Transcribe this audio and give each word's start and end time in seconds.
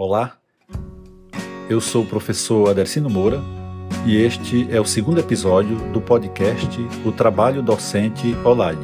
Olá, 0.00 0.34
eu 1.68 1.80
sou 1.80 2.04
o 2.04 2.06
professor 2.06 2.70
Adercino 2.70 3.10
Moura 3.10 3.42
e 4.06 4.16
este 4.16 4.68
é 4.70 4.80
o 4.80 4.84
segundo 4.84 5.18
episódio 5.18 5.74
do 5.90 6.00
podcast 6.00 6.78
O 7.04 7.10
Trabalho 7.10 7.64
Docente 7.64 8.32
Online. 8.46 8.80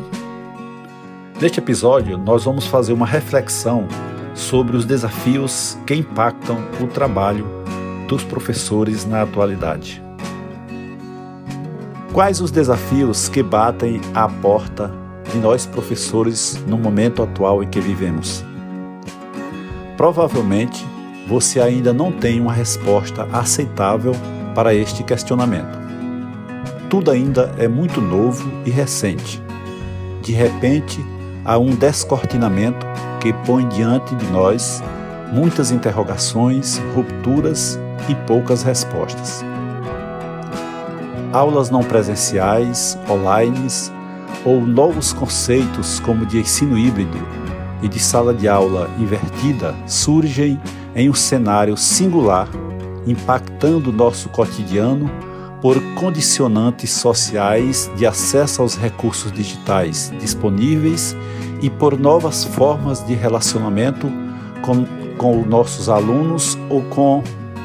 Neste 1.40 1.60
episódio, 1.60 2.18
nós 2.18 2.42
vamos 2.42 2.66
fazer 2.66 2.92
uma 2.92 3.06
reflexão 3.06 3.86
sobre 4.34 4.76
os 4.76 4.84
desafios 4.84 5.78
que 5.86 5.94
impactam 5.94 6.56
o 6.82 6.88
trabalho 6.88 7.46
dos 8.08 8.24
professores 8.24 9.04
na 9.04 9.22
atualidade. 9.22 10.02
Quais 12.12 12.40
os 12.40 12.50
desafios 12.50 13.28
que 13.28 13.40
batem 13.40 14.00
à 14.12 14.28
porta 14.28 14.90
de 15.30 15.38
nós 15.38 15.64
professores 15.64 16.60
no 16.66 16.76
momento 16.76 17.22
atual 17.22 17.62
em 17.62 17.68
que 17.68 17.80
vivemos? 17.80 18.44
Provavelmente 19.96 20.84
você 21.26 21.60
ainda 21.60 21.92
não 21.92 22.12
tem 22.12 22.40
uma 22.40 22.52
resposta 22.52 23.26
aceitável 23.32 24.14
para 24.54 24.74
este 24.74 25.02
questionamento. 25.02 25.78
Tudo 26.88 27.10
ainda 27.10 27.54
é 27.58 27.66
muito 27.66 28.00
novo 28.00 28.48
e 28.64 28.70
recente. 28.70 29.42
De 30.22 30.32
repente, 30.32 31.04
há 31.44 31.58
um 31.58 31.74
descortinamento 31.74 32.86
que 33.20 33.32
põe 33.32 33.66
diante 33.68 34.14
de 34.14 34.26
nós 34.26 34.82
muitas 35.32 35.70
interrogações, 35.70 36.80
rupturas 36.94 37.78
e 38.08 38.14
poucas 38.26 38.62
respostas. 38.62 39.44
Aulas 41.32 41.70
não 41.70 41.82
presenciais, 41.82 42.96
online 43.10 43.66
ou 44.44 44.60
novos 44.60 45.12
conceitos 45.12 45.98
como 46.00 46.24
de 46.26 46.38
ensino 46.38 46.78
híbrido 46.78 47.18
e 47.82 47.88
de 47.88 47.98
sala 47.98 48.32
de 48.32 48.46
aula 48.46 48.88
invertida 48.98 49.74
surgem 49.86 50.60
em 50.94 51.10
um 51.10 51.14
cenário 51.14 51.76
singular, 51.76 52.48
impactando 53.06 53.92
nosso 53.92 54.28
cotidiano 54.28 55.10
por 55.60 55.80
condicionantes 55.94 56.90
sociais 56.90 57.90
de 57.96 58.06
acesso 58.06 58.60
aos 58.60 58.76
recursos 58.76 59.32
digitais 59.32 60.12
disponíveis 60.20 61.16
e 61.62 61.70
por 61.70 61.98
novas 61.98 62.44
formas 62.44 63.04
de 63.06 63.14
relacionamento 63.14 64.06
com, 64.60 64.84
com 65.16 65.40
os 65.40 65.46
nossos 65.46 65.88
alunos 65.88 66.58
ou 66.68 66.82
com 66.82 67.22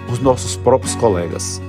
os 0.09 0.19
nossos 0.19 0.55
próprios 0.55 0.95
colegas. 0.95 1.61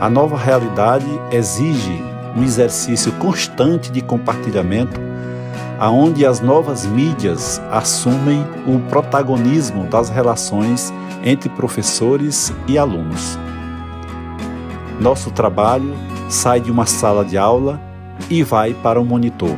A 0.00 0.08
nova 0.08 0.36
realidade 0.36 1.06
exige 1.30 2.02
um 2.34 2.42
exercício 2.42 3.12
constante 3.12 3.92
de 3.92 4.00
compartilhamento 4.00 4.98
aonde 5.82 6.24
as 6.24 6.40
novas 6.40 6.86
mídias 6.86 7.60
assumem 7.68 8.46
o 8.68 8.78
protagonismo 8.88 9.82
das 9.88 10.08
relações 10.08 10.94
entre 11.24 11.48
professores 11.48 12.52
e 12.68 12.78
alunos. 12.78 13.36
Nosso 15.00 15.32
trabalho 15.32 15.92
sai 16.28 16.60
de 16.60 16.70
uma 16.70 16.86
sala 16.86 17.24
de 17.24 17.36
aula 17.36 17.80
e 18.30 18.44
vai 18.44 18.74
para 18.74 19.00
o 19.00 19.04
monitor. 19.04 19.56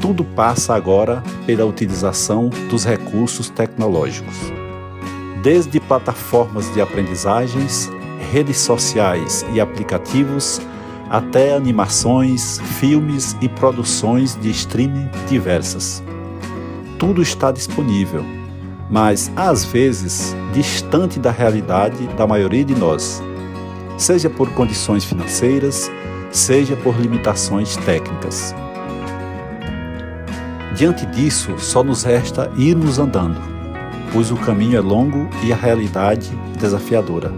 Tudo 0.00 0.24
passa 0.24 0.76
agora 0.76 1.20
pela 1.44 1.64
utilização 1.64 2.48
dos 2.70 2.84
recursos 2.84 3.50
tecnológicos. 3.50 4.36
Desde 5.42 5.80
plataformas 5.80 6.72
de 6.72 6.80
aprendizagens, 6.80 7.90
redes 8.30 8.58
sociais 8.58 9.44
e 9.52 9.60
aplicativos, 9.60 10.60
até 11.10 11.56
animações, 11.56 12.60
filmes 12.78 13.36
e 13.40 13.48
produções 13.48 14.38
de 14.40 14.48
streaming 14.50 15.10
diversas. 15.28 16.00
Tudo 17.00 17.20
está 17.20 17.50
disponível, 17.50 18.24
mas 18.88 19.28
às 19.34 19.64
vezes 19.64 20.36
distante 20.52 21.18
da 21.18 21.32
realidade 21.32 22.06
da 22.16 22.28
maioria 22.28 22.64
de 22.64 22.76
nós, 22.76 23.20
seja 23.98 24.30
por 24.30 24.50
condições 24.52 25.04
financeiras, 25.04 25.90
seja 26.30 26.76
por 26.76 26.96
limitações 26.96 27.76
técnicas. 27.78 28.54
Diante 30.76 31.04
disso, 31.06 31.58
só 31.58 31.82
nos 31.82 32.04
resta 32.04 32.48
irmos 32.56 33.00
andando, 33.00 33.40
pois 34.12 34.30
o 34.30 34.36
caminho 34.36 34.76
é 34.76 34.80
longo 34.80 35.28
e 35.42 35.52
a 35.52 35.56
realidade 35.56 36.30
desafiadora. 36.56 37.32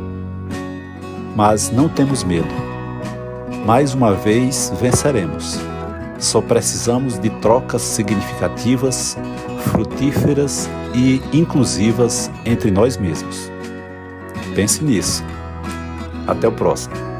Mas 1.35 1.71
não 1.71 1.89
temos 1.89 2.23
medo 2.23 2.72
mais 3.65 3.95
uma 3.95 4.13
vez 4.15 4.73
venceremos. 4.81 5.59
Só 6.19 6.41
precisamos 6.41 7.19
de 7.19 7.31
trocas 7.41 7.83
significativas, 7.83 9.17
frutíferas 9.71 10.69
e 10.95 11.21
inclusivas 11.33 12.31
entre 12.45 12.71
nós 12.71 12.97
mesmos. 12.97 13.51
Pense 14.55 14.85
nisso. 14.85 15.25
Até 16.27 16.47
o 16.47 16.53
próximo. 16.53 17.12